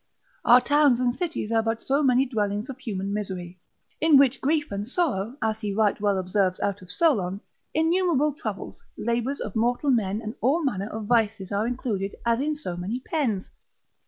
Our 0.43 0.61
towns 0.61 0.99
and 0.99 1.15
cities 1.15 1.51
are 1.51 1.61
but 1.61 1.79
so 1.79 2.01
many 2.01 2.25
dwellings 2.25 2.71
of 2.71 2.79
human 2.79 3.13
misery. 3.13 3.59
In 3.99 4.17
which 4.17 4.41
grief 4.41 4.71
and 4.71 4.89
sorrow 4.89 5.37
(as 5.43 5.59
he 5.61 5.75
right 5.75 6.01
well 6.01 6.17
observes 6.17 6.59
out 6.59 6.81
of 6.81 6.89
Solon) 6.89 7.39
innumerable 7.75 8.33
troubles, 8.33 8.81
labours 8.97 9.39
of 9.39 9.55
mortal 9.55 9.91
men, 9.91 10.19
and 10.19 10.33
all 10.41 10.63
manner 10.63 10.89
of 10.89 11.05
vices, 11.05 11.51
are 11.51 11.67
included, 11.67 12.15
as 12.25 12.39
in 12.39 12.55
so 12.55 12.75
many 12.75 12.99
pens. 12.99 13.51